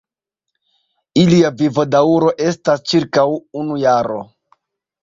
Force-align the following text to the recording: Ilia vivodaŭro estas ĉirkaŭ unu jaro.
Ilia 1.25 1.51
vivodaŭro 1.59 2.33
estas 2.49 2.85
ĉirkaŭ 2.95 3.29
unu 3.63 3.81
jaro. 3.87 4.23